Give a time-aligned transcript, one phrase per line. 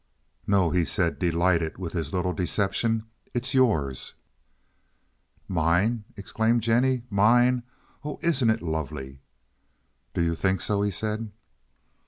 [0.47, 3.03] "No," he said, delighted with his little deception.
[3.35, 4.15] "It's yours."
[5.47, 7.03] "Mine!" exclaimed Jennie.
[7.11, 7.61] "Mine!
[8.03, 9.19] Oh, isn't it lovely!"
[10.15, 11.29] "Do you think so?" he said.